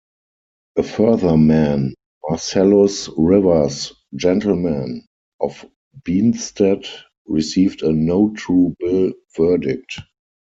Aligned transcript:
A 0.77 0.81
further 0.81 1.37
man, 1.37 1.93
Marcellus 2.27 3.07
Rivers, 3.17 3.93
gentleman, 4.15 5.05
of 5.39 5.63
Benstead, 6.03 6.87
received 7.27 7.83
a 7.83 7.91
"no 7.93 8.33
true 8.35 8.75
bill" 8.79 9.13
verdict. 9.37 9.99